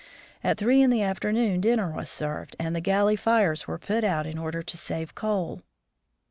At 0.43 0.57
three 0.57 0.81
in 0.81 0.89
the 0.89 1.03
afternoon 1.03 1.61
din 1.61 1.77
ner 1.77 1.91
was 1.91 2.09
served, 2.09 2.55
and 2.57 2.75
the 2.75 2.81
galley 2.81 3.15
fires 3.15 3.67
were 3.67 3.77
put 3.77 4.03
out 4.03 4.25
in 4.25 4.39
order 4.39 4.63
to 4.63 4.75
save 4.75 5.13
coal. 5.13 5.61